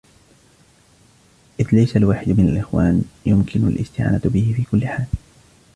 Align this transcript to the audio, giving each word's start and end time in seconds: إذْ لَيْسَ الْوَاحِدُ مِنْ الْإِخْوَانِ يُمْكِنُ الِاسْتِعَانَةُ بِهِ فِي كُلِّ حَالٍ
إذْ 1.59 1.67
لَيْسَ 1.75 1.97
الْوَاحِدُ 1.97 2.29
مِنْ 2.29 2.49
الْإِخْوَانِ 2.49 3.03
يُمْكِنُ 3.25 3.67
الِاسْتِعَانَةُ 3.67 4.21
بِهِ 4.25 4.53
فِي 4.57 4.63
كُلِّ 4.71 4.87
حَالٍ 4.87 5.07